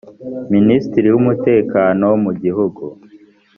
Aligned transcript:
minisitiri 0.53 1.07
w’umutekano 1.11 2.07
mu 2.23 2.31
gihugu 2.41 2.83